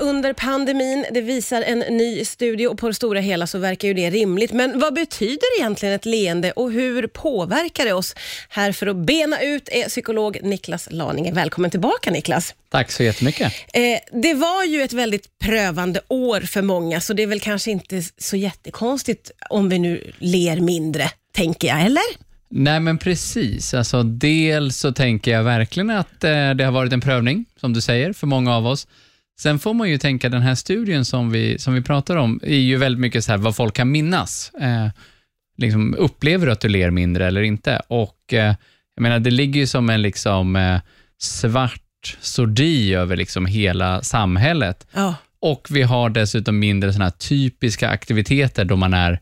under 0.00 0.32
pandemin. 0.32 1.06
Det 1.10 1.20
visar 1.20 1.62
en 1.62 1.78
ny 1.78 2.24
studie 2.24 2.66
och 2.66 2.78
på 2.78 2.88
det 2.88 2.94
stora 2.94 3.20
hela 3.20 3.46
så 3.46 3.58
verkar 3.58 3.88
ju 3.88 3.94
det 3.94 4.10
rimligt. 4.10 4.52
Men 4.52 4.78
vad 4.78 4.94
betyder 4.94 5.58
egentligen 5.58 5.94
ett 5.94 6.06
leende 6.06 6.52
och 6.52 6.72
hur 6.72 7.06
påverkar 7.06 7.84
det 7.84 7.92
oss? 7.92 8.14
Här 8.48 8.72
för 8.72 8.86
att 8.86 8.96
bena 8.96 9.42
ut 9.42 9.68
är 9.72 9.88
psykolog 9.88 10.38
Niklas 10.42 10.88
Laninge. 10.90 11.32
Välkommen 11.32 11.70
tillbaka 11.70 12.10
Niklas. 12.10 12.54
Tack 12.70 12.92
så 12.92 13.02
jättemycket. 13.02 13.52
Eh, 13.72 14.20
det 14.22 14.34
var 14.34 14.64
ju 14.64 14.82
ett 14.82 14.92
väldigt 14.92 15.38
prövande 15.38 16.00
år 16.08 16.40
för 16.40 16.62
många, 16.62 17.00
så 17.00 17.12
det 17.12 17.22
är 17.22 17.26
väl 17.26 17.40
kanske 17.40 17.70
inte 17.70 18.02
så 18.18 18.36
jättekonstigt 18.36 19.30
om 19.50 19.68
vi 19.68 19.78
nu 19.78 20.12
ler 20.18 20.60
mindre, 20.60 21.10
tänker 21.32 21.68
jag, 21.68 21.82
eller? 21.82 22.28
Nej, 22.50 22.80
men 22.80 22.98
precis. 22.98 23.74
Alltså, 23.74 24.02
dels 24.02 24.76
så 24.76 24.92
tänker 24.92 25.30
jag 25.30 25.42
verkligen 25.42 25.90
att 25.90 26.24
eh, 26.24 26.50
det 26.50 26.64
har 26.64 26.72
varit 26.72 26.92
en 26.92 27.00
prövning, 27.00 27.44
som 27.60 27.72
du 27.72 27.80
säger, 27.80 28.12
för 28.12 28.26
många 28.26 28.56
av 28.56 28.66
oss. 28.66 28.86
Sen 29.40 29.58
får 29.58 29.74
man 29.74 29.90
ju 29.90 29.98
tänka, 29.98 30.28
den 30.28 30.42
här 30.42 30.54
studien 30.54 31.04
som 31.04 31.30
vi, 31.30 31.58
som 31.58 31.74
vi 31.74 31.82
pratar 31.82 32.16
om, 32.16 32.40
är 32.42 32.58
ju 32.58 32.76
väldigt 32.76 33.00
mycket 33.00 33.24
så 33.24 33.32
här 33.32 33.38
vad 33.38 33.56
folk 33.56 33.74
kan 33.74 33.90
minnas. 33.90 34.52
Eh, 34.60 34.88
liksom, 35.56 35.94
upplever 35.98 36.46
du 36.46 36.52
att 36.52 36.60
du 36.60 36.68
ler 36.68 36.90
mindre 36.90 37.26
eller 37.26 37.42
inte? 37.42 37.82
Och 37.88 38.34
eh, 38.34 38.54
jag 38.94 39.02
menar, 39.02 39.18
det 39.18 39.30
ligger 39.30 39.60
ju 39.60 39.66
som 39.66 39.90
en 39.90 40.02
liksom, 40.02 40.56
eh, 40.56 40.80
svart 41.18 42.16
sordi 42.20 42.94
över 42.94 43.16
liksom 43.16 43.46
hela 43.46 44.02
samhället. 44.02 44.86
Ja. 44.92 45.14
Och 45.40 45.68
vi 45.70 45.82
har 45.82 46.10
dessutom 46.10 46.58
mindre 46.58 46.92
såna 46.92 47.10
typiska 47.10 47.88
aktiviteter 47.88 48.64
då 48.64 48.76
man 48.76 48.94
är 48.94 49.20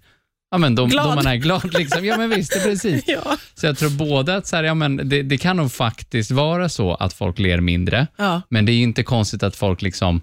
Ja, 0.56 0.60
men 0.60 0.74
då, 0.74 0.87
Glad. 0.87 1.10
då 1.10 1.15
man 1.15 1.27
är 1.27 1.37
glad. 1.37 1.74
Liksom. 1.78 2.05
Ja, 2.05 2.16
men 2.16 2.30
visst, 2.30 2.62
precis. 2.64 3.05
Ja. 3.06 3.37
Så 3.55 3.66
jag 3.66 3.78
tror 3.78 3.91
både 3.91 4.37
att 4.37 4.47
så 4.47 4.56
här, 4.56 4.64
ja, 4.64 4.74
men 4.74 5.09
det, 5.09 5.23
det 5.23 5.38
kan 5.38 5.56
nog 5.56 5.73
faktiskt 5.73 6.30
vara 6.30 6.69
så 6.69 6.95
att 6.95 7.12
folk 7.12 7.38
ler 7.38 7.60
mindre, 7.60 8.06
Ja. 8.16 8.42
men 8.48 8.66
det 8.66 8.73
är 8.73 8.83
inte 8.83 9.02
konstigt 9.02 9.42
att 9.42 9.56
folk 9.56 9.83
liksom 9.83 10.20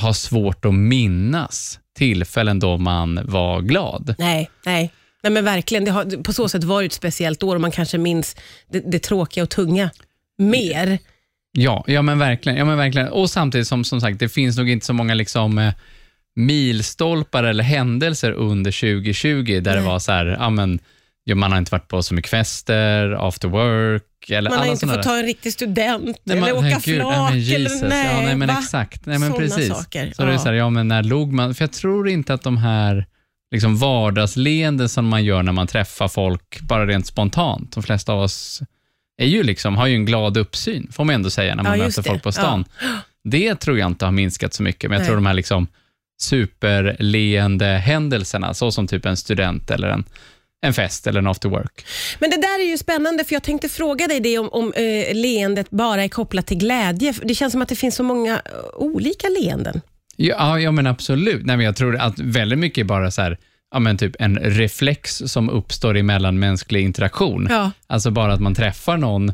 har 0.00 0.12
svårt 0.12 0.64
att 0.64 0.74
minnas 0.74 1.78
tillfällen 1.98 2.58
då 2.58 2.76
man 2.78 3.20
var 3.24 3.60
glad. 3.60 4.14
Nej, 4.18 4.50
nej. 4.66 4.92
Nej 5.22 5.32
men 5.32 5.44
verkligen, 5.44 5.84
det 5.84 5.90
har, 5.90 6.22
på 6.22 6.32
så 6.32 6.48
sätt 6.48 6.64
var 6.64 6.80
det 6.82 6.86
ett 6.86 6.92
speciellt 6.92 7.42
år 7.42 7.54
och 7.54 7.60
man 7.60 7.70
kanske 7.70 7.98
minns 7.98 8.36
det, 8.72 8.80
det 8.80 8.98
tråkiga 8.98 9.44
och 9.44 9.50
tunga 9.50 9.90
mer. 10.38 10.98
Ja, 11.52 11.84
ja 11.86 12.02
men 12.02 12.18
verkligen. 12.18 12.58
Ja, 12.58 12.64
men 12.64 12.76
verkligen. 12.78 13.08
Och 13.08 13.30
samtidigt 13.30 13.68
som, 13.68 13.84
som 13.84 14.00
sagt, 14.00 14.18
det 14.18 14.28
finns 14.28 14.56
nog 14.56 14.70
inte 14.70 14.86
så 14.86 14.92
många 14.92 15.14
liksom, 15.14 15.58
eh, 15.58 15.72
milstolpar 16.38 17.44
eller 17.44 17.64
händelser 17.64 18.32
under 18.32 18.70
2020 19.02 19.44
där 19.44 19.60
Nej. 19.60 19.74
det 19.74 19.80
var 19.88 19.98
så 19.98 20.12
här, 20.12 20.26
ja, 20.26 20.50
men, 20.50 20.78
ja, 21.24 21.34
man 21.34 21.52
har 21.52 21.58
inte 21.58 21.70
varit 21.72 21.88
på 21.88 22.02
så 22.02 22.14
mycket 22.14 22.30
fester, 22.30 23.28
after 23.28 23.48
work, 23.48 24.02
eller 24.30 24.50
Man 24.50 24.58
har 24.58 24.66
inte 24.66 24.86
fått 24.86 24.94
där. 24.96 25.02
ta 25.02 25.16
en 25.18 25.22
riktig 25.26 25.52
student 25.52 26.18
Nej, 26.24 26.38
eller 26.38 26.46
men- 26.54 26.56
åka 26.66 26.80
gud, 26.84 27.00
flak. 27.00 27.30
nej, 27.32 27.54
eller, 27.54 27.88
nej, 27.88 28.06
ja, 28.14 28.20
nej, 28.22 28.36
men 28.36 28.48
va? 28.48 28.56
exakt. 28.62 29.06
Nej, 29.06 29.18
men 29.18 29.28
Såna 29.30 29.40
precis. 29.40 29.68
saker. 29.68 30.12
Så 30.16 30.22
det 30.22 30.28
är 30.28 30.32
Ja. 30.32 30.38
så 30.38 30.44
här, 30.48 30.52
ja, 30.54 30.70
men 30.70 30.88
när 30.88 31.02
log 31.02 31.32
man? 31.32 31.54
För 31.54 31.62
jag 31.62 31.72
tror 31.72 32.08
inte 32.08 32.34
att 32.34 32.42
de 32.42 32.56
här 32.56 33.06
liksom 33.54 33.76
vardagsleenden 33.76 34.88
som 34.88 35.06
man 35.08 35.24
gör 35.24 35.42
när 35.42 35.52
man 35.52 35.66
träffar 35.66 36.08
folk, 36.08 36.60
bara 36.60 36.86
rent 36.86 37.06
spontant, 37.06 37.72
de 37.72 37.82
flesta 37.82 38.12
av 38.12 38.20
oss 38.20 38.62
är 39.22 39.26
ju 39.26 39.42
liksom, 39.42 39.76
har 39.76 39.86
ju 39.86 39.94
en 39.94 40.04
glad 40.04 40.36
uppsyn, 40.36 40.88
får 40.92 41.04
man 41.04 41.14
ändå 41.14 41.30
säga, 41.30 41.54
när 41.54 41.62
man 41.62 41.78
Ja, 41.78 41.84
möter 41.84 42.02
folk 42.02 42.22
på 42.22 42.32
stan. 42.32 42.64
Det 43.24 43.54
tror 43.54 43.78
jag 43.78 43.86
inte 43.86 44.04
har 44.04 44.12
minskat 44.12 44.54
så 44.54 44.62
mycket, 44.62 44.90
men 44.90 44.94
jag 44.94 45.00
Nej. 45.00 45.06
tror 45.06 45.16
de 45.16 45.26
här 45.26 45.34
liksom 45.34 45.66
superleende 46.20 47.66
händelserna, 47.66 48.54
så 48.54 48.70
som 48.72 48.86
typ 48.86 49.06
en 49.06 49.16
student 49.16 49.70
eller 49.70 49.88
en, 49.88 50.04
en 50.66 50.74
fest 50.74 51.06
eller 51.06 51.18
en 51.20 51.26
after 51.26 51.48
work. 51.48 51.86
Men 52.18 52.30
det 52.30 52.36
där 52.36 52.60
är 52.60 52.70
ju 52.70 52.78
spännande, 52.78 53.24
för 53.24 53.34
jag 53.34 53.42
tänkte 53.42 53.68
fråga 53.68 54.06
dig 54.06 54.20
det 54.20 54.38
om, 54.38 54.48
om 54.48 54.72
eh, 54.72 55.14
leendet 55.14 55.70
bara 55.70 56.04
är 56.04 56.08
kopplat 56.08 56.46
till 56.46 56.58
glädje. 56.58 57.14
Det 57.22 57.34
känns 57.34 57.52
som 57.52 57.62
att 57.62 57.68
det 57.68 57.76
finns 57.76 57.94
så 57.94 58.02
många 58.02 58.34
eh, 58.34 58.40
olika 58.74 59.28
leenden. 59.40 59.80
Ja, 60.16 60.58
ja 60.60 60.70
men 60.70 60.86
absolut. 60.86 61.46
Nej, 61.46 61.56
men 61.56 61.66
jag 61.66 61.76
tror 61.76 61.96
att 61.96 62.18
väldigt 62.18 62.58
mycket 62.58 62.78
är 62.78 62.84
bara 62.84 63.10
så 63.10 63.22
här, 63.22 63.38
ja, 63.72 63.78
men 63.78 63.96
typ 63.98 64.16
en 64.18 64.38
reflex 64.38 65.22
som 65.26 65.50
uppstår 65.50 65.96
i 65.96 66.02
mellanmänsklig 66.02 66.82
interaktion. 66.82 67.46
Ja. 67.50 67.70
Alltså 67.86 68.10
bara 68.10 68.32
att 68.32 68.40
man 68.40 68.54
träffar 68.54 68.96
någon, 68.96 69.28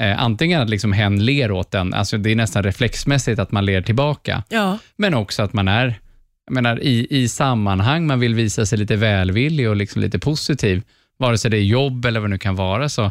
eh, 0.00 0.22
antingen 0.22 0.62
att 0.62 0.70
liksom 0.70 0.92
hen 0.92 1.24
ler 1.24 1.50
åt 1.50 1.74
en, 1.74 1.94
alltså 1.94 2.18
det 2.18 2.30
är 2.30 2.36
nästan 2.36 2.62
reflexmässigt 2.62 3.38
att 3.38 3.52
man 3.52 3.64
ler 3.64 3.82
tillbaka, 3.82 4.42
Ja. 4.48 4.78
men 4.96 5.14
också 5.14 5.42
att 5.42 5.52
man 5.52 5.68
är 5.68 6.00
jag 6.46 6.54
menar, 6.54 6.80
i, 6.82 7.06
i 7.10 7.28
sammanhang, 7.28 8.06
man 8.06 8.20
vill 8.20 8.34
visa 8.34 8.66
sig 8.66 8.78
lite 8.78 8.96
välvillig 8.96 9.68
och 9.68 9.76
liksom 9.76 10.02
lite 10.02 10.18
positiv, 10.18 10.82
vare 11.18 11.38
sig 11.38 11.50
det 11.50 11.56
är 11.56 11.62
jobb 11.62 12.04
eller 12.04 12.20
vad 12.20 12.30
det 12.30 12.34
nu 12.34 12.38
kan 12.38 12.56
vara, 12.56 12.88
så 12.88 13.10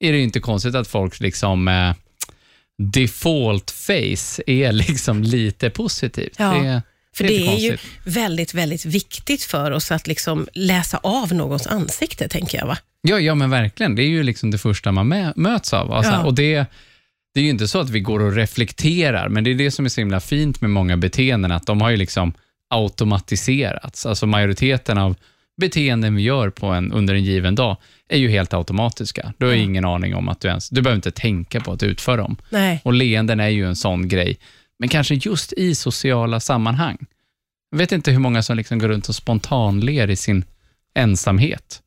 är 0.00 0.12
det 0.12 0.20
inte 0.20 0.40
konstigt 0.40 0.74
att 0.74 0.88
folk 0.88 1.20
liksom 1.20 1.68
eh, 1.68 1.92
default 2.78 3.70
face 3.70 4.42
är 4.46 4.72
liksom 4.72 5.22
lite 5.22 5.70
positivt. 5.70 6.34
Ja, 6.38 6.52
det, 6.54 6.82
För 7.16 7.24
det 7.24 7.36
är 7.36 7.40
det 7.40 7.46
är 7.46 7.58
ju 7.58 7.76
väldigt, 8.04 8.54
väldigt 8.54 8.84
viktigt 8.84 9.42
för 9.42 9.70
oss 9.70 9.90
att 9.92 10.06
liksom 10.06 10.48
läsa 10.52 10.96
av 11.02 11.32
någons 11.34 11.66
ansikte, 11.66 12.28
tänker 12.28 12.58
jag. 12.58 12.66
va? 12.66 12.78
Ja, 13.02 13.20
ja, 13.20 13.34
men 13.34 13.50
verkligen. 13.50 13.94
Det 13.94 14.02
är 14.02 14.08
ju 14.08 14.22
liksom 14.22 14.50
det 14.50 14.58
första 14.58 14.92
man 14.92 15.12
mä- 15.12 15.32
möts 15.36 15.72
av. 15.72 15.92
Alltså, 15.92 16.12
Ja. 16.12 16.24
Och 16.24 16.34
det, 16.34 16.64
det 17.34 17.40
är 17.40 17.44
ju 17.44 17.50
inte 17.50 17.68
så 17.68 17.80
att 17.80 17.90
vi 17.90 18.00
går 18.00 18.20
och 18.20 18.32
reflekterar, 18.34 19.28
men 19.28 19.44
det 19.44 19.50
är 19.50 19.54
det 19.54 19.70
som 19.70 19.84
är 19.84 19.88
så 19.88 20.00
himla 20.00 20.20
fint 20.20 20.60
med 20.60 20.70
många 20.70 20.96
beteenden, 20.96 21.52
att 21.52 21.66
de 21.66 21.80
har 21.80 21.90
ju 21.90 21.96
liksom 21.96 22.32
automatiserats. 22.70 24.06
Alltså 24.06 24.26
majoriteten 24.26 24.98
av 24.98 25.16
beteenden 25.60 26.14
vi 26.16 26.22
gör 26.22 26.50
på 26.50 26.66
en, 26.66 26.92
under 26.92 27.14
en 27.14 27.24
given 27.24 27.54
dag 27.54 27.76
är 28.08 28.18
ju 28.18 28.28
helt 28.28 28.54
automatiska. 28.54 29.32
Du 29.38 29.46
har 29.46 29.52
Ja. 29.52 29.58
ingen 29.62 29.84
aning 29.84 30.14
om 30.14 30.28
att 30.28 30.40
du 30.40 30.48
ens, 30.48 30.68
du 30.68 30.82
behöver 30.82 30.96
inte 30.96 31.10
tänka 31.10 31.60
på 31.60 31.72
att 31.72 31.82
utföra 31.82 32.16
dem. 32.16 32.36
Nej. 32.50 32.80
Och 32.84 32.92
leenden 32.92 33.40
är 33.40 33.48
ju 33.48 33.66
en 33.66 33.76
sån 33.76 34.08
grej, 34.08 34.36
men 34.78 34.88
kanske 34.88 35.14
just 35.14 35.52
i 35.52 35.74
sociala 35.74 36.40
sammanhang. 36.40 36.98
Jag 37.70 37.78
vet 37.78 37.92
inte 37.92 38.10
hur 38.10 38.18
många 38.18 38.42
som 38.42 38.56
liksom 38.56 38.78
går 38.78 38.88
runt 38.88 39.08
och 39.08 39.14
spontanler 39.14 40.10
i 40.10 40.16
sin 40.16 40.44
ensamhet. 40.94 41.82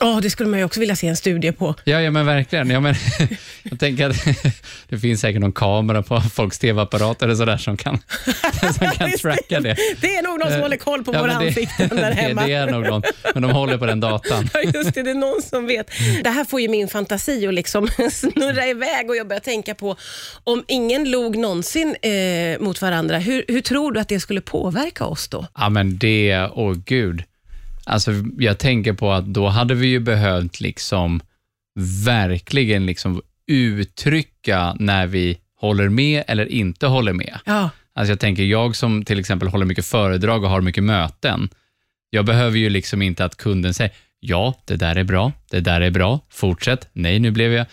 Åh, 0.00 0.20
det 0.20 0.30
skulle 0.30 0.48
man 0.48 0.58
ju 0.58 0.64
också 0.64 0.80
vilja 0.80 0.96
se 0.96 1.06
en 1.08 1.16
studie 1.16 1.52
på. 1.52 1.74
Ja, 1.84 2.00
ja 2.00 2.10
men 2.10 2.26
verkligen. 2.26 2.70
Ja, 2.70 2.80
men, 2.80 2.94
jag 3.62 3.78
tänker 3.80 4.10
att 4.10 4.16
det 4.88 4.98
finns 4.98 5.20
säkert 5.20 5.40
någon 5.40 5.52
kamera 5.52 6.02
på 6.02 6.20
folks 6.20 6.58
tv-apparater 6.58 7.26
eller 7.26 7.34
sådär 7.36 7.56
som 7.56 7.76
kan, 7.76 7.98
som 8.78 8.90
kan 8.90 9.10
tracka 9.12 9.60
det. 9.60 9.76
Det 10.00 10.16
är 10.16 10.22
nog 10.22 10.38
någon 10.38 10.48
som 10.48 10.56
Eh, 10.56 10.62
håller 10.62 10.76
koll 10.76 11.04
på 11.04 11.14
Ja, 11.14 11.20
våra 11.20 11.30
det- 11.38 11.46
ansikten 11.46 11.88
där 11.88 12.12
hemma. 12.12 12.40
Det, 12.42 12.46
det 12.48 12.54
är 12.54 12.66
nog 12.70 12.86
någon, 12.86 13.02
men 13.34 13.42
de 13.42 13.50
håller 13.50 13.78
på 13.78 13.86
den 13.86 14.00
datan. 14.00 14.48
Ja, 14.54 14.60
just 14.60 14.94
det, 14.94 15.02
det 15.02 15.10
är 15.10 15.14
någon 15.14 15.42
som 15.42 15.66
vet. 15.66 15.90
Det 16.24 16.30
här 16.30 16.44
får 16.44 16.60
ju 16.60 16.68
min 16.68 16.88
fantasi 16.88 17.46
att 17.46 17.54
liksom 17.54 17.88
snurra 18.12 18.66
iväg 18.66 19.10
och 19.10 19.16
jag 19.16 19.28
börjar 19.28 19.40
tänka 19.40 19.74
på, 19.74 19.96
om 20.44 20.64
ingen 20.68 21.10
log 21.10 21.36
någonsin 21.38 21.96
eh, 22.02 22.60
mot 22.60 22.82
varandra, 22.82 23.18
hur, 23.18 23.44
hur 23.48 23.60
tror 23.60 23.92
du 23.92 24.00
att 24.00 24.08
det 24.08 24.20
skulle 24.20 24.40
påverka 24.40 25.04
oss 25.04 25.28
då? 25.28 25.46
Ja, 25.58 25.68
men 25.68 25.98
det, 25.98 26.48
åh 26.54 26.74
gud. 26.86 27.22
Alltså, 27.90 28.12
jag 28.38 28.58
tänker 28.58 28.92
på 28.92 29.12
att 29.12 29.26
då 29.26 29.48
hade 29.48 29.74
vi 29.74 29.86
ju 29.86 30.00
behövt 30.00 30.60
liksom 30.60 31.20
verkligen 32.04 32.86
liksom 32.86 33.22
uttrycka 33.46 34.76
när 34.78 35.06
vi 35.06 35.38
håller 35.56 35.88
med 35.88 36.24
eller 36.26 36.46
inte 36.46 36.86
håller 36.86 37.12
med. 37.12 37.38
Ja, 37.44 37.70
Alltså 37.92 38.12
jag 38.12 38.20
tänker, 38.20 38.42
jag 38.42 38.76
som 38.76 39.04
till 39.04 39.18
exempel 39.18 39.48
håller 39.48 39.66
mycket 39.66 39.86
föredrag 39.86 40.44
och 40.44 40.50
har 40.50 40.60
mycket 40.60 40.84
möten, 40.84 41.48
jag 42.10 42.24
behöver 42.24 42.58
ju 42.58 42.70
liksom 42.70 43.02
inte 43.02 43.24
att 43.24 43.36
kunden 43.36 43.74
säger 43.74 43.92
ja, 44.20 44.54
det 44.64 44.76
där 44.76 44.96
är 44.96 45.04
bra, 45.04 45.32
det 45.50 45.60
där 45.60 45.80
är 45.80 45.90
bra, 45.90 46.20
fortsätt, 46.30 46.88
nej, 46.92 47.18
nu 47.18 47.30
blev 47.30 47.52
jag... 47.52 47.66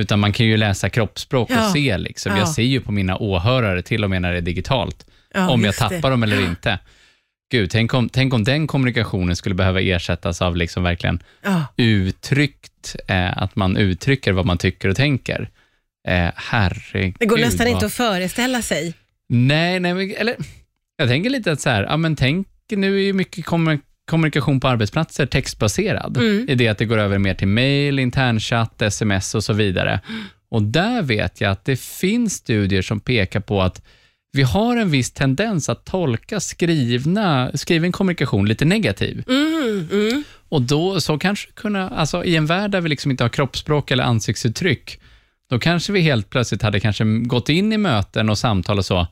Utan 0.00 0.20
man 0.20 0.32
kan 0.32 0.46
ju 0.46 0.56
läsa 0.56 0.90
kroppsspråk 0.90 1.50
Ja. 1.50 1.66
och 1.66 1.72
se. 1.72 1.98
Liksom. 1.98 2.32
Ja. 2.32 2.38
Jag 2.38 2.48
ser 2.48 2.62
ju 2.62 2.80
på 2.80 2.92
mina 2.92 3.16
åhörare, 3.18 3.82
till 3.82 4.04
och 4.04 4.10
med 4.10 4.22
när 4.22 4.32
det 4.32 4.38
är 4.38 4.42
digitalt, 4.42 5.06
ja 5.34 5.50
om 5.50 5.64
jag 5.64 5.74
tappar 5.76 6.00
det. 6.02 6.08
dem 6.10 6.22
eller 6.22 6.40
inte. 6.40 6.78
Gud, 7.50 7.70
tänk 7.70 7.94
om, 7.94 8.08
tänk 8.08 8.34
om 8.34 8.44
den 8.44 8.66
kommunikationen 8.66 9.36
skulle 9.36 9.54
behöva 9.54 9.80
ersättas 9.80 10.42
av 10.42 10.56
liksom 10.56 10.82
verkligen 10.82 11.22
Ja. 11.44 11.66
uttryckt, 11.76 12.96
eh, 13.08 13.38
att 13.42 13.56
man 13.56 13.76
uttrycker 13.76 14.32
vad 14.32 14.46
man 14.46 14.58
tycker 14.58 14.88
och 14.88 14.96
tänker. 14.96 15.50
Eh, 16.08 16.30
herregud. 16.36 17.16
Det 17.18 17.26
går 17.26 17.38
nästan 17.38 17.66
vad- 17.66 17.74
inte 17.74 17.86
att 17.86 17.92
föreställa 17.92 18.62
sig. 18.62 18.94
Nej, 19.28 19.80
nej 19.80 20.14
eller 20.18 20.36
jag 20.96 21.08
tänker 21.08 21.30
lite 21.30 21.52
att 21.52 21.60
så 21.60 21.70
här, 21.70 21.82
ja 21.82 21.96
men 21.96 22.16
tänk, 22.16 22.46
nu 22.70 22.96
är 22.96 23.00
ju 23.02 23.12
mycket 23.12 23.44
kommer- 23.46 23.78
kommunikation 24.10 24.60
på 24.60 24.68
arbetsplatser 24.68 25.26
textbaserad. 25.26 26.16
Mm. 26.16 26.46
I 26.48 26.54
det 26.54 26.68
att 26.68 26.78
det 26.78 26.84
går 26.84 26.98
över 26.98 27.18
mer 27.18 27.34
till 27.34 27.48
mail, 27.48 27.98
internchatt, 27.98 28.82
sms 28.82 29.34
och 29.34 29.44
så 29.44 29.52
vidare. 29.52 30.00
Och 30.48 30.62
där 30.62 31.02
vet 31.02 31.40
jag 31.40 31.50
att 31.50 31.64
det 31.64 31.80
finns 31.80 32.34
studier 32.34 32.82
som 32.82 33.00
pekar 33.00 33.40
på 33.40 33.62
att 33.62 33.82
vi 34.34 34.42
har 34.42 34.76
en 34.76 34.90
viss 34.90 35.10
tendens 35.10 35.68
att 35.68 35.84
tolka 35.84 36.40
skrivna, 36.40 37.50
skriven 37.54 37.92
kommunikation 37.92 38.48
lite 38.48 38.64
negativ. 38.64 39.24
Mm, 39.28 39.88
mm. 39.92 40.24
Och 40.48 40.62
då 40.62 41.00
så 41.00 41.18
kanske 41.18 41.50
kunna, 41.52 41.88
alltså 41.88 42.24
i 42.24 42.36
en 42.36 42.46
värld 42.46 42.70
där 42.70 42.80
vi 42.80 42.88
liksom 42.88 43.10
inte 43.10 43.24
har 43.24 43.28
kroppsspråk 43.28 43.90
eller 43.90 44.04
ansiktsuttryck, 44.04 45.00
då 45.50 45.58
kanske 45.58 45.92
vi 45.92 46.00
helt 46.00 46.30
plötsligt 46.30 46.62
hade 46.62 46.80
kanske 46.80 47.04
gått 47.04 47.48
in 47.48 47.72
i 47.72 47.78
möten 47.78 48.30
och 48.30 48.38
samtal 48.38 48.78
och 48.78 48.84
så, 48.84 49.06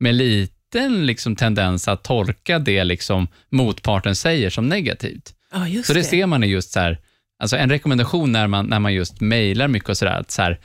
med 0.00 0.14
liten 0.14 1.06
liksom 1.06 1.36
tendens 1.36 1.88
att 1.88 2.04
tolka 2.04 2.58
det 2.58 2.84
liksom 2.84 3.28
motparten 3.50 4.16
säger 4.16 4.50
som 4.50 4.68
negativt. 4.68 5.34
Ja, 5.52 5.82
Så 5.84 5.92
det 5.92 6.00
det. 6.00 6.04
ser 6.04 6.26
man 6.26 6.44
i 6.44 6.46
just 6.46 6.70
så 6.72 6.80
här, 6.80 6.98
alltså 7.42 7.56
en 7.56 7.70
rekommendation 7.70 8.32
när 8.32 8.46
man, 8.46 8.66
när 8.66 8.78
man 8.78 8.94
just 8.94 9.20
mejlar 9.20 9.68
mycket 9.68 9.88
och 9.88 9.96
sådär, 9.96 10.20
att 10.20 10.30
så 10.30 10.42
här, 10.42 10.58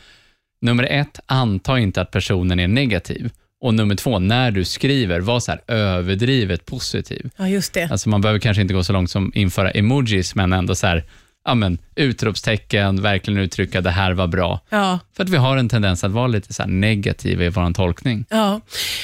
nummer 0.61 0.83
ett, 0.83 1.19
anta 1.25 1.79
inte 1.79 2.01
att 2.01 2.11
personen 2.11 2.59
är 2.59 2.67
negativ. 2.67 3.31
Och 3.63 3.73
nummer 3.73 3.95
två, 3.95 4.19
när 4.19 4.51
du 4.51 4.65
skriver, 4.65 5.19
var 5.19 5.39
så 5.39 5.51
här 5.51 5.61
överdrivet 5.67 6.65
positiv. 6.65 7.29
Ja, 7.37 7.47
just 7.47 7.73
det. 7.73 7.87
Alltså 7.91 8.09
man 8.09 8.21
behöver 8.21 8.39
kanske 8.39 8.61
inte 8.61 8.73
gå 8.73 8.83
så 8.83 8.93
långt 8.93 9.11
som 9.11 9.31
införa 9.35 9.71
emojis, 9.71 10.35
men 10.35 10.53
ändå 10.53 10.75
så 10.75 10.87
här, 10.87 11.03
ja 11.45 11.55
men, 11.55 11.77
utropstecken, 11.95 13.01
verkligen 13.01 13.39
uttrycka 13.39 13.81
det 13.81 13.89
här 13.89 14.11
var 14.13 14.27
bra. 14.27 14.59
Ja. 14.69 14.99
För 15.15 15.23
att 15.23 15.29
vi 15.29 15.37
har 15.37 15.57
en 15.57 15.69
tendens 15.69 16.03
att 16.03 16.11
vara 16.11 16.27
lite 16.27 16.53
så 16.53 16.65
negativa 16.65 17.43
i 17.43 17.49
vår 17.49 17.73
tolkning. 17.73 18.25
Ja, 18.29 18.61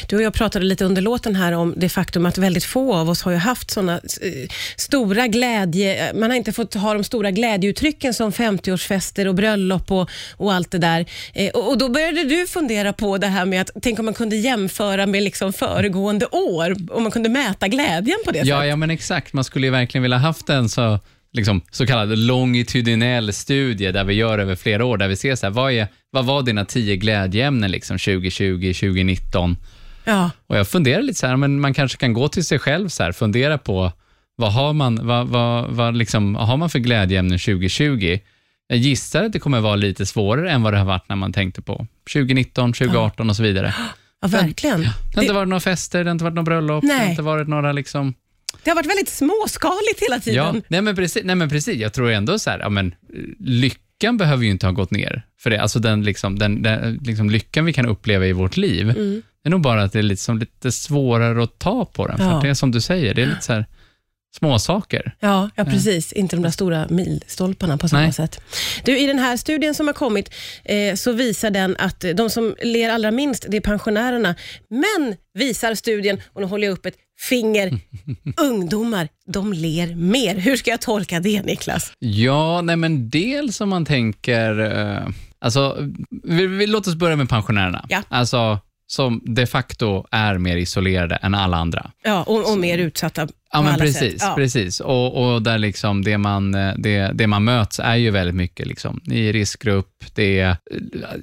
du 0.10 0.16
och 0.16 0.22
jag 0.22 0.34
pratade 0.34 0.66
lite 0.66 0.86
under 0.86 1.02
låten 1.02 1.36
här 1.36 1.52
om 1.52 1.74
det 1.78 1.90
faktum 1.90 2.26
att 2.26 2.38
väldigt 2.38 2.64
få 2.64 2.94
av 2.96 3.10
oss 3.10 3.22
har 3.22 3.32
ju 3.32 3.38
haft 3.38 3.72
såna 3.72 3.94
eh, 3.94 4.50
stora 4.78 5.28
glädje... 5.28 6.14
Man 6.14 6.30
har 6.30 6.38
inte 6.38 6.52
fått 6.54 6.74
ha 6.74 6.94
de 6.94 7.04
stora 7.04 7.32
glädjeuttrycken 7.32 8.14
som 8.14 8.32
50-årsfester 8.32 9.26
och 9.28 9.36
bröllop 9.36 9.92
och, 9.92 10.10
och 10.38 10.54
allt 10.54 10.72
det 10.72 10.78
där. 10.78 11.06
Eh, 11.34 11.50
och, 11.52 11.70
och 11.70 11.78
Då 11.78 11.90
började 11.90 12.24
du 12.24 12.48
fundera 12.48 12.94
på 12.94 13.18
det 13.18 13.28
här 13.28 13.46
med 13.46 13.62
att, 13.62 13.70
tänk 13.82 14.00
om 14.00 14.06
man 14.06 14.14
kunde 14.14 14.36
jämföra 14.36 15.06
med 15.06 15.24
liksom 15.24 15.54
föregående 15.54 16.26
år, 16.26 16.76
om 16.92 17.04
man 17.04 17.12
kunde 17.12 17.30
mäta 17.30 17.68
glädjen 17.68 18.18
på 18.26 18.32
det 18.32 18.38
Ja, 18.38 18.56
sättet. 18.58 18.70
ja 18.70 18.76
men 18.76 18.90
exakt. 18.90 19.34
Man 19.34 19.44
skulle 19.44 19.68
ju 19.68 19.72
verkligen 19.72 20.02
vilja 20.02 20.18
haft 20.18 20.50
en 20.50 20.70
så, 20.70 21.00
liksom, 21.34 21.62
så 21.72 21.86
kallad 21.86 22.18
longitudinell 22.18 23.34
studie 23.34 23.92
där 23.92 24.04
vi 24.04 24.14
gör 24.14 24.40
över 24.40 24.56
flera 24.56 24.86
år, 24.86 24.98
där 24.98 25.08
vi 25.08 25.16
ser 25.16 25.36
så 25.36 25.46
här, 25.46 25.52
vad, 25.52 25.72
är, 25.72 25.88
vad 26.12 26.26
var 26.26 26.42
dina 26.44 26.66
tio 26.66 26.96
glädjeämnen 26.96 27.72
liksom, 27.72 27.98
2020, 27.98 28.74
2019? 28.74 29.58
Ja, 30.04 30.32
Och 30.48 30.58
jag 30.58 30.68
funderar 30.68 31.02
lite 31.02 31.20
så 31.20 31.28
här, 31.28 31.36
men 31.36 31.60
man 31.60 31.74
kanske 31.74 31.98
kan 31.98 32.14
gå 32.14 32.28
till 32.28 32.46
sig 32.46 32.60
själv 32.60 32.90
så 32.90 33.04
här, 33.04 33.12
fundera 33.12 33.58
på 33.58 33.92
vad 34.36 34.54
har 34.54 34.74
man, 34.74 35.08
vad, 35.08 35.28
vad, 35.28 35.70
vad 35.70 35.98
liksom, 35.98 36.34
vad 36.34 36.48
har 36.48 36.58
man 36.58 36.70
för 36.70 36.80
glädjeämnen 36.80 37.40
2020? 37.40 38.20
Jag 38.68 38.78
gissar 38.78 39.24
att 39.24 39.34
det 39.34 39.40
kommer 39.40 39.60
vara 39.60 39.76
lite 39.76 40.06
svårare 40.06 40.52
än 40.52 40.64
vad 40.64 40.74
det 40.74 40.78
har 40.78 40.86
varit 40.86 41.10
när 41.10 41.16
man 41.16 41.34
tänkte 41.34 41.62
på 41.62 41.88
2019, 42.14 42.74
2018 42.74 43.30
och 43.30 43.36
så 43.36 43.44
vidare. 43.44 43.74
ja 44.22 44.28
verkligen. 44.28 44.82
Det 44.82 45.16
har 45.16 45.22
inte 45.22 45.34
varit 45.34 45.48
några 45.48 45.60
fester, 45.60 46.04
det 46.04 46.10
har 46.10 46.12
inte 46.12 46.24
varit 46.24 46.36
några 46.36 46.46
bröllop, 46.46 46.82
det 46.82 46.94
har 46.94 47.00
Nej. 47.00 47.10
inte 47.10 47.22
varit 47.22 47.48
några 47.48 47.72
liksom, 47.72 48.14
det 48.64 48.70
har 48.70 48.76
varit 48.76 48.90
väldigt 48.90 49.10
småskaligt 49.10 50.00
hela 50.02 50.16
Ja, 50.16 50.22
tiden. 50.22 50.64
nej 50.68 50.82
men, 50.82 50.96
precis, 50.96 51.24
nej 51.26 51.36
men 51.36 51.50
precis. 51.50 51.76
Jag 51.80 51.94
tror 51.94 52.12
ändå 52.12 52.40
så 52.40 52.50
här, 52.50 52.60
ja, 52.60 52.70
men, 52.70 52.96
lyckan 53.40 54.18
behöver 54.18 54.44
ju 54.44 54.52
inte 54.52 54.66
ha 54.66 54.72
gått 54.74 54.92
ner. 54.92 55.24
För 55.40 55.50
det, 55.50 55.62
alltså 55.62 55.80
den, 55.80 56.04
liksom, 56.04 56.40
den, 56.40 56.62
den 56.62 57.00
liksom, 57.04 57.30
lyckan 57.30 57.66
vi 57.66 57.74
kan 57.74 57.86
uppleva 57.86 58.26
i 58.26 58.34
vårt 58.34 58.58
liv, 58.58 58.90
Mm. 58.90 59.22
det 59.44 59.50
är 59.50 59.52
nog 59.52 59.62
bara 59.62 59.84
att 59.84 59.94
det 59.94 60.00
är 60.00 60.04
lite, 60.04 60.22
som, 60.22 60.38
lite 60.40 60.72
svårare 60.72 61.44
att 61.44 61.60
ta 61.60 61.86
på 61.86 62.08
den. 62.08 62.18
För 62.18 62.24
Ja. 62.26 62.40
det 62.44 62.50
är 62.50 62.54
som 62.54 62.72
du 62.72 62.82
säger, 62.82 63.14
det 63.14 63.22
är 63.22 63.26
lite 63.28 63.42
så 63.42 63.54
här, 63.54 63.66
små 64.38 64.60
saker. 64.60 65.16
Ja, 65.20 65.50
ja, 65.56 65.66
precis. 65.66 66.14
Inte 66.14 66.36
de 66.36 66.42
där 66.42 66.50
stora 66.50 66.88
milstolparna 66.90 67.78
på 67.78 67.90
samma 67.90 68.02
Nej. 68.02 68.14
sätt. 68.14 68.42
Du, 68.84 69.00
I 69.00 69.08
den 69.08 69.20
här 69.20 69.38
studien 69.38 69.76
som 69.76 69.88
har 69.88 69.94
kommit 69.94 70.34
eh, 70.64 70.96
så 70.96 71.12
visar 71.12 71.52
den 71.52 71.76
att 71.80 72.06
de 72.16 72.30
som 72.30 72.56
ler 72.64 72.90
allra 72.90 73.12
minst, 73.12 73.46
det 73.50 73.58
är 73.58 73.62
pensionärerna. 73.62 74.36
Men 74.70 75.16
visar 75.34 75.76
studien, 75.76 76.22
och 76.34 76.42
nu 76.42 76.48
håller 76.48 76.68
jag 76.68 76.74
upp 76.74 76.86
ett 76.86 76.96
finger, 77.20 77.80
ungdomar, 78.38 79.08
de 79.28 79.54
ler 79.54 79.96
mer. 79.96 80.36
Hur 80.36 80.56
ska 80.56 80.72
jag 80.72 80.82
tolka 80.82 81.20
det, 81.20 81.42
Niklas? 81.42 81.94
Ja, 82.00 82.62
nej 82.62 82.76
men 82.76 83.10
dels 83.10 83.62
om 83.62 83.70
man 83.70 83.86
tänker, 83.86 84.60
eh, 84.60 85.08
alltså, 85.42 85.78
vi, 86.24 86.48
vi, 86.48 86.68
låt 86.68 86.88
oss 86.88 86.96
börja 86.96 87.16
med 87.16 87.30
pensionärerna. 87.30 87.86
Ja. 87.90 88.04
Alltså, 88.10 88.60
som 88.88 89.22
de 89.26 89.48
facto 89.48 90.06
är 90.12 90.38
mer 90.38 90.58
isolerade 90.58 91.16
än 91.16 91.36
alla 91.36 91.58
andra. 91.58 91.92
Ja, 92.04 92.24
och, 92.24 92.52
och 92.52 92.58
mer 92.58 92.78
utsatta 92.78 93.28
Ja, 93.54 93.62
men 93.62 93.78
precis. 93.78 94.18
Ja. 94.22 94.34
precis. 94.36 94.80
Och, 94.80 95.34
och 95.34 95.42
där 95.42 95.58
liksom 95.58 96.04
det, 96.04 96.18
man, 96.18 96.56
eh, 96.56 96.74
det, 96.78 97.12
det 97.14 97.28
man 97.28 97.44
möts 97.44 97.80
är 97.80 97.96
ju 97.96 98.12
väldigt 98.12 98.36
mycket 98.36 98.68
liksom, 98.68 99.02
i 99.06 99.32
riskgrupp. 99.32 100.06
Det 100.16 100.40
är 100.40 100.50
eh, 100.50 100.56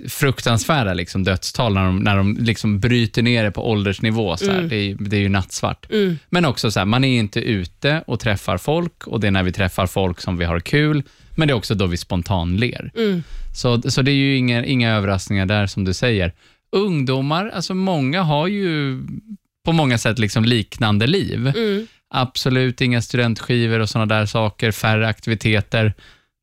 fruktansvärda 0.08 0.94
liksom, 0.94 1.24
dödstal 1.24 1.74
när 1.74 1.84
de, 1.84 1.98
när 1.98 2.16
de 2.16 2.36
liksom 2.40 2.80
bryter 2.80 3.22
ner 3.22 3.44
det 3.44 3.50
på 3.50 3.70
åldersnivå. 3.70 4.36
Så 4.36 4.52
här. 4.52 4.62
Det, 4.62 4.76
är, 4.76 4.94
det 4.94 5.16
är 5.16 5.20
ju 5.20 5.28
nattsvart. 5.28 5.86
Mm. 5.90 6.18
Men 6.30 6.44
också 6.44 6.70
så 6.70 6.80
här, 6.80 6.86
man 6.86 7.04
är 7.04 7.18
inte 7.18 7.40
ute 7.40 8.02
och 8.06 8.20
träffar 8.20 8.58
folk 8.58 9.06
och 9.06 9.20
det 9.20 9.26
är 9.26 9.30
när 9.30 9.42
vi 9.42 9.52
träffar 9.52 9.86
folk 9.86 10.20
som 10.20 10.36
vi 10.36 10.44
har 10.44 10.60
kul. 10.60 11.02
Men 11.36 11.48
det 11.48 11.52
är 11.52 11.56
också 11.56 11.74
då 11.74 11.86
vi 11.86 11.96
spontanler. 11.96 12.92
Mm. 12.96 13.22
Så, 13.54 13.82
så 13.82 14.02
det 14.02 14.10
är 14.10 14.14
ju 14.14 14.36
inga, 14.36 14.64
inga 14.64 14.90
överraskningar 14.94 15.46
där 15.46 15.66
som 15.66 15.84
du 15.84 15.94
säger. 15.94 16.32
Ungdomar, 16.72 17.50
alltså 17.54 17.74
många 17.74 18.22
har 18.22 18.46
ju 18.46 19.02
på 19.64 19.72
många 19.72 19.98
sätt 19.98 20.18
liksom 20.18 20.44
liknande 20.44 21.06
liv. 21.06 21.52
Mm. 21.56 21.86
Absolut 22.14 22.80
inga 22.80 23.02
studentskivor 23.02 23.80
och 23.80 23.88
sådana 23.88 24.14
där 24.14 24.26
saker, 24.26 24.70
färre 24.72 25.08
aktiviteter. 25.08 25.94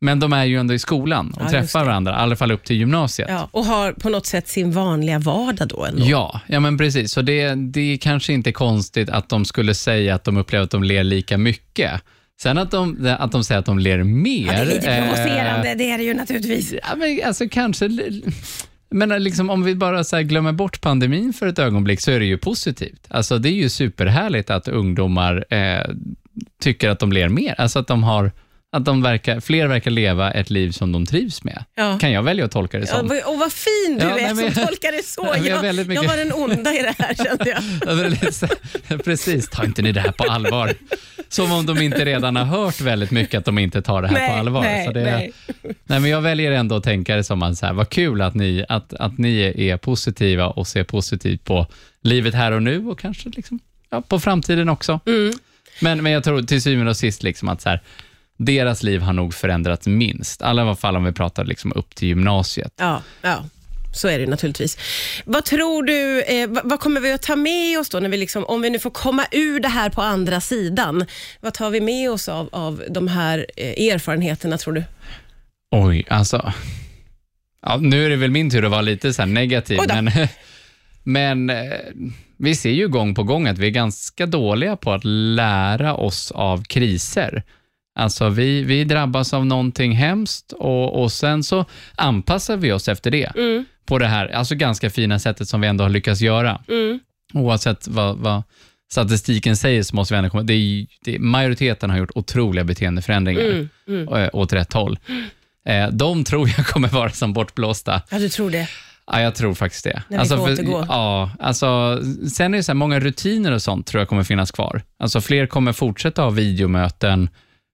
Men 0.02 0.20
de 0.20 0.34
är 0.34 0.46
ju 0.46 0.58
ändå 0.58 0.74
i 0.74 0.80
skolan 0.80 1.34
och 1.36 1.42
Ja, 1.42 1.50
träffar 1.50 1.86
varandra, 1.86 2.12
i 2.12 2.16
alla 2.16 2.36
fall 2.36 2.52
upp 2.52 2.64
till 2.64 2.76
gymnasiet. 2.76 3.30
Ja, 3.32 3.50
och 3.52 3.66
har 3.66 3.92
på 3.92 4.10
något 4.10 4.26
sätt 4.26 4.48
sin 4.48 4.72
vanliga 4.72 5.20
vardag 5.20 5.68
då 5.68 5.86
ändå. 5.86 6.06
Ja, 6.06 6.42
ja 6.48 6.60
men 6.60 6.78
precis. 6.78 7.12
Så 7.12 7.22
det, 7.22 7.56
det 7.56 7.94
är 7.94 7.98
kanske 7.98 8.34
inte 8.34 8.52
konstigt 8.52 9.10
att 9.10 9.30
de 9.30 9.46
skulle 9.46 9.76
säga 9.76 10.16
att 10.16 10.24
de 10.24 10.38
upplever 10.38 10.64
att 10.64 10.72
de 10.72 10.84
ler 10.84 11.04
lika 11.04 11.38
mycket. 11.38 12.02
Sen 12.42 12.58
att 12.58 12.72
de, 12.72 13.16
att 13.20 13.32
de 13.32 13.44
säger 13.44 13.60
att 13.60 13.66
de 13.66 13.80
ler 13.80 14.04
mer. 14.04 14.46
Ja, 14.46 14.52
det 14.54 14.60
är 14.60 14.66
lite 14.66 14.92
eh, 14.92 15.04
provocerande, 15.04 15.76
det 15.76 15.92
är 15.92 15.98
det 15.98 16.04
ju 16.04 16.14
naturligtvis. 16.14 16.74
Ja, 16.74 16.96
men 16.96 17.20
alltså 17.26 17.50
kanske... 17.52 17.90
Men 18.94 19.24
liksom, 19.24 19.50
om 19.50 19.64
vi 19.64 19.76
bara 19.76 20.04
så 20.04 20.20
glömmer 20.22 20.52
bort 20.52 20.82
pandemin 20.82 21.34
för 21.34 21.48
ett 21.48 21.60
ögonblick 21.60 22.02
så 22.02 22.12
är 22.12 22.20
det 22.20 22.26
ju 22.26 22.38
positivt. 22.38 23.06
Alltså, 23.08 23.38
det 23.38 23.50
är 23.50 23.54
ju 23.54 23.70
superhärligt 23.70 24.50
att 24.50 24.68
ungdomar 24.68 25.46
eh, 25.54 25.90
tycker 26.62 26.90
att 26.90 27.00
de 27.00 27.12
ler 27.12 27.30
mer. 27.30 27.56
Alltså 27.58 27.80
att, 27.80 27.88
de 27.88 28.04
har, 28.04 28.32
att 28.72 28.86
de 28.86 29.02
verkar, 29.02 29.40
fler 29.40 29.68
verkar 29.68 29.92
leva 29.92 30.32
ett 30.32 30.50
liv 30.50 30.72
som 30.72 30.92
de 30.92 31.06
trivs 31.06 31.44
med. 31.44 31.64
Ja. 31.76 31.98
Kan 32.00 32.12
jag 32.12 32.24
välja 32.24 32.46
att 32.46 32.52
tolka 32.52 32.80
det 32.80 32.86
Ja, 32.90 32.98
som. 32.98 33.08
vad- 33.08 33.24
och 33.24 33.40
vad 33.40 33.52
fin 33.54 33.98
du 34.00 34.06
Ja, 34.06 34.18
är 34.20 34.34
men- 34.36 34.54
som 34.54 34.66
tolkar 34.66 34.92
det 34.92 35.06
så. 35.06 35.28
Ja, 35.38 35.46
Jag, 35.50 35.62
väldigt 35.62 35.88
mycket- 35.88 36.04
jag 36.04 36.10
var 36.10 36.18
den 36.18 36.34
onda 36.34 36.74
i 36.74 36.82
det 36.82 36.96
här 37.04 37.14
kände 37.14 37.50
jag. 37.50 37.64
Ja, 38.88 38.98
Precis, 39.06 39.50
ta 39.50 39.64
inte 39.66 39.82
ni 39.82 39.92
det 39.92 40.00
här 40.02 40.12
på 40.12 40.24
allvar. 40.24 40.74
Som 41.34 41.52
om 41.52 41.66
de 41.66 41.82
inte 41.82 42.06
redan 42.06 42.36
har 42.36 42.46
hört 42.46 42.82
väldigt 42.82 43.12
mycket 43.12 43.38
att 43.38 43.46
de 43.46 43.60
inte 43.60 43.82
tar 43.82 44.02
det 44.02 44.08
här 44.08 44.28
på 44.28 44.34
allvar. 44.34 44.62
nej, 44.62 44.86
så 44.86 44.92
det, 44.92 45.04
nej. 45.04 45.34
Nej, 45.84 46.00
men 46.00 46.10
jag 46.10 46.22
väljer 46.22 46.52
ändå 46.52 46.76
att 46.76 46.84
tänka 46.84 47.16
det 47.16 47.24
som 47.24 47.44
att 47.44 47.58
så 47.58 47.66
här, 47.66 47.74
vad 47.74 47.90
kul 47.90 48.22
att 48.22 48.36
ni, 48.36 48.66
att, 48.70 48.94
att 48.94 49.18
ni 49.18 49.54
är 49.70 49.78
positiva 49.78 50.48
och 50.48 50.68
ser 50.68 50.84
positivt 50.84 51.44
på 51.44 51.68
livet 52.02 52.34
här 52.34 52.52
och 52.52 52.64
nu 52.64 52.88
och 52.88 53.00
kanske 53.00 53.30
liksom, 53.30 53.60
ja, 53.90 54.02
på 54.02 54.20
framtiden 54.20 54.70
också. 54.70 55.00
Mm. 55.06 55.34
Men, 55.82 56.04
men 56.04 56.12
jag 56.12 56.24
tror 56.24 56.42
till 56.42 56.62
syvende 56.62 56.90
och 56.90 56.98
sist 56.98 57.24
liksom 57.24 57.50
att 57.50 57.62
så 57.62 57.70
här, 57.70 57.82
deras 58.38 58.84
liv 58.84 59.02
har 59.02 59.14
nog 59.14 59.34
förändrats 59.34 59.88
minst. 59.88 60.42
I 60.42 60.44
alla 60.44 60.76
fall 60.76 60.96
om 60.96 61.04
vi 61.04 61.12
pratar 61.12 61.46
liksom 61.46 61.74
upp 61.76 61.96
till 61.96 62.08
gymnasiet. 62.08 62.74
Ja, 62.78 63.02
ja. 63.22 63.44
Så 63.94 64.08
är 64.08 64.20
det 64.20 64.26
naturligtvis. 64.26 64.78
Vad 65.26 65.46
tror 65.46 65.84
du, 65.84 66.22
eh, 66.22 66.50
vad, 66.64 66.80
kommer 66.80 67.02
vi 67.02 67.12
att 67.12 67.22
ta 67.22 67.36
med 67.36 67.80
oss 67.80 67.90
då, 67.90 68.00
när 68.00 68.10
vi 68.10 68.18
liksom, 68.18 68.46
om 68.46 68.62
vi 68.62 68.70
nu 68.70 68.80
får 68.80 68.90
komma 68.90 69.26
ur 69.32 69.60
det 69.60 69.68
här 69.68 69.90
på 69.90 70.02
andra 70.02 70.42
sidan? 70.42 71.06
Vad 71.42 71.54
tar 71.54 71.70
vi 71.70 71.82
med 71.82 72.12
oss 72.12 72.30
av, 72.30 72.50
av 72.52 72.84
de 72.90 73.08
här 73.08 73.46
eh, 73.58 73.94
erfarenheterna, 73.94 74.58
tror 74.58 74.74
du? 74.74 74.84
Oj, 75.72 76.06
alltså. 76.10 76.54
Ja, 77.62 77.78
nu 77.78 78.06
är 78.06 78.10
det 78.10 78.16
väl 78.16 78.32
min 78.32 78.50
tur 78.50 78.66
att 78.66 78.72
vara 78.72 78.82
lite 78.82 79.14
så 79.14 79.26
negativ, 79.26 79.80
men, 79.88 80.12
men 81.04 81.50
eh, 81.50 81.78
vi 82.38 82.56
ser 82.56 82.72
ju 82.72 82.88
gång 82.88 83.16
på 83.16 83.24
gång 83.24 83.48
att 83.48 83.58
vi 83.58 83.68
är 83.68 83.72
ganska 83.72 84.26
dåliga 84.26 84.76
på 84.76 84.92
att 84.92 85.06
lära 85.06 85.96
oss 85.96 86.32
av 86.32 86.64
kriser. 86.64 87.44
Alltså 87.96 88.30
vi, 88.30 88.64
vi 88.64 88.84
drabbas 88.84 89.34
av 89.34 89.46
någonting 89.46 89.92
hemskt 89.92 90.52
och, 90.52 91.02
och 91.04 91.12
sen 91.12 91.44
så 91.44 91.66
anpassar 91.96 92.58
vi 92.58 92.72
oss 92.72 92.88
efter 92.88 93.12
det 93.12 93.32
Mm, 93.36 93.66
på 93.86 94.00
det 94.00 94.08
här 94.08 94.28
alltså 94.28 94.56
ganska 94.56 94.90
fina 94.90 95.20
sättet 95.20 95.48
som 95.48 95.62
vi 95.62 95.68
ändå 95.68 95.84
har 95.84 95.90
lyckats 95.90 96.22
göra. 96.22 96.62
mm, 96.68 97.00
Oavsett 97.34 97.88
vad, 97.88 98.18
vad 98.18 98.44
statistiken 98.92 99.56
säger 99.58 99.84
så 99.84 99.96
måste 99.96 100.14
vi 100.14 100.18
ändå 100.18 100.30
komma... 100.30 100.44
Det 100.44 100.54
är, 100.54 100.86
det, 101.06 101.20
majoriteten 101.20 101.90
har 101.90 101.98
gjort 101.98 102.12
otroliga 102.16 102.64
beteendeförändringar 102.64 103.42
mm, 103.42 103.70
mm. 103.88 104.08
eh, 104.08 104.30
åt 104.34 104.54
rätt 104.54 104.74
håll. 104.74 105.00
Eh, 105.66 105.88
de 105.88 106.24
tror 106.24 106.50
jag 106.58 106.68
kommer 106.68 106.88
vara 106.88 107.10
som 107.10 107.34
bortblåsta. 107.34 108.02
Ja, 108.12 108.20
du 108.20 108.30
tror 108.30 108.52
det? 108.52 108.68
Ja, 109.08 109.22
jag 109.22 109.36
tror 109.36 109.54
faktiskt 109.54 109.84
det. 109.84 110.04
När 110.08 110.24
vi 110.24 110.30
får 110.30 110.38
för, 110.38 110.54
återgå. 110.54 110.86
ja, 110.90 111.32
alltså, 111.40 112.00
sen 112.36 112.54
är 112.54 112.58
det 112.58 112.64
så 112.64 112.72
här, 112.72 112.78
många 112.78 113.00
rutiner 113.00 113.52
och 113.52 113.62
sånt 113.62 113.88
tror 113.88 114.02
jag 114.02 114.10
kommer 114.10 114.24
finnas 114.24 114.52
kvar. 114.52 114.82
Alltså, 115.00 115.22
fler 115.22 115.46
kommer 115.48 115.74
fortsätta 115.74 116.22
ha 116.22 116.30
videomöten, 116.30 117.30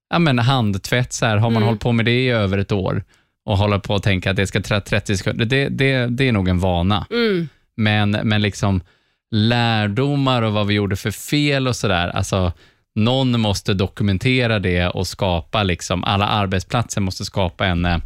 ja, 0.09 0.19
men 0.19 0.39
handtvätt, 0.39 1.13
så 1.13 1.25
här, 1.25 1.37
har 1.37 1.49
man 1.49 1.55
Mm. 1.57 1.67
hållit 1.67 1.81
på 1.81 1.91
med 1.91 2.05
det 2.05 2.23
i 2.25 2.29
över 2.29 2.57
ett 2.57 2.71
år 2.71 3.03
och 3.45 3.57
håller 3.57 3.79
på 3.79 3.95
att 3.95 4.03
tänka 4.03 4.29
att 4.31 4.35
det 4.35 4.47
ska 4.47 4.61
ta 4.61 4.81
30 4.81 5.17
sekunder, 5.17 5.45
det, 5.45 5.69
det, 5.69 6.05
det 6.07 6.27
är 6.27 6.31
nog 6.31 6.47
en 6.47 6.59
vana. 6.59 7.05
Mm. 7.11 7.49
Men, 7.77 8.11
men 8.11 8.41
liksom 8.41 8.81
lärdomar 9.31 10.41
och 10.41 10.53
vad 10.53 10.67
vi 10.67 10.73
gjorde 10.73 10.95
för 10.95 11.11
fel 11.11 11.67
och 11.67 11.75
sådär, 11.75 12.07
alltså 12.09 12.51
någon 12.95 13.39
måste 13.39 13.73
dokumentera 13.73 14.59
det 14.59 14.87
och 14.87 15.07
skapa, 15.07 15.63
liksom, 15.63 16.03
alla 16.03 16.27
arbetsplatser 16.27 17.01
måste 17.01 17.25
skapa 17.25 17.65
en 17.65 17.85
eh, 17.85 17.97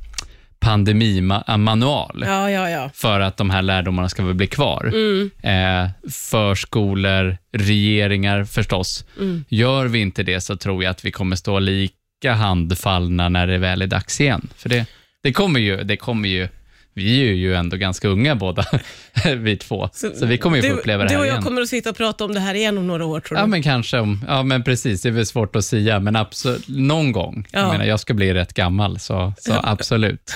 pandemimanual 0.64 2.24
Ja, 2.28 2.50
ja, 2.52 2.70
ja. 2.70 2.90
för 2.94 3.20
att 3.20 3.38
de 3.38 3.50
här 3.50 3.62
lärdomarna 3.62 4.10
ska 4.10 4.24
väl 4.24 4.34
bli 4.36 4.48
kvar. 4.48 4.92
Mm, 4.94 5.32
Eh, 5.44 5.90
förskolor, 6.12 7.38
regeringar 7.54 8.44
förstås. 8.44 9.06
mm. 9.20 9.46
Gör 9.50 9.86
vi 9.86 10.00
inte 10.00 10.24
det 10.24 10.42
så 10.42 10.56
tror 10.58 10.84
jag 10.84 10.92
att 10.92 11.06
vi 11.06 11.12
kommer 11.12 11.36
stå 11.36 11.60
lika 11.60 12.34
handfallna 12.34 13.30
när 13.30 13.48
det 13.48 13.58
väl 13.58 13.82
är 13.82 13.88
dags 13.88 14.22
igen. 14.22 14.48
För 14.58 14.70
det, 14.70 14.86
det 15.24 15.34
kommer 15.34 15.60
ju, 15.60 15.84
det 15.84 15.98
kommer 15.98 16.30
ju 16.30 16.48
vi 16.94 17.30
är 17.30 17.34
ju 17.34 17.56
ändå 17.56 17.78
ganska 17.78 18.08
unga 18.08 18.36
båda, 18.36 18.66
vi 19.38 19.58
två. 19.58 19.90
Så, 19.94 20.26
vi 20.26 20.38
kommer 20.38 20.58
ju 20.58 20.62
få 20.64 20.68
du, 20.70 20.74
uppleva 20.74 21.04
det 21.04 21.10
Du 21.10 21.14
här 21.14 21.22
och 21.22 21.28
jag 21.28 21.34
igen. 21.34 21.44
kommer 21.44 21.62
att 21.62 21.70
sitta 21.70 21.90
och 21.90 21.98
prata 21.98 22.26
om 22.26 22.34
det 22.34 22.40
här 22.40 22.54
igen 22.56 22.78
om 22.78 22.88
några 22.88 23.06
år, 23.06 23.20
tror 23.20 23.36
du? 23.36 23.42
Ja, 23.42 23.48
men 23.48 23.64
kanske. 23.64 24.00
Om, 24.00 24.26
ja, 24.28 24.44
men 24.44 24.64
precis. 24.64 25.02
Det 25.02 25.10
är 25.10 25.14
väl 25.14 25.26
svårt 25.26 25.56
att 25.56 25.66
säga, 25.66 26.00
men 26.00 26.16
absolut, 26.16 26.68
någon 26.68 27.12
gång. 27.12 27.48
Ja. 27.52 27.60
Jag 27.60 27.72
menar, 27.72 27.86
jag 27.86 28.00
ska 28.00 28.14
bli 28.14 28.34
rätt 28.34 28.54
gammal, 28.54 29.00
så, 29.00 29.34
så 29.38 29.54
absolut. 29.64 30.36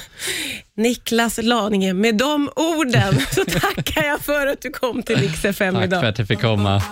Niklas 0.78 1.40
Laninge, 1.44 1.94
med 1.94 2.16
de 2.16 2.50
orden 2.56 3.20
så 3.32 3.46
tackar 3.60 4.04
jag 4.04 4.20
för 4.20 4.48
att 4.48 4.62
du 4.62 4.70
kom 4.70 5.04
till 5.04 5.18
Mix 5.20 5.46
FM 5.46 5.76
Tack 5.76 5.84
idag. 5.86 6.02
för 6.02 6.10
att 6.10 6.20
jag 6.20 6.28
fick 6.28 6.42
komma. 6.42 6.84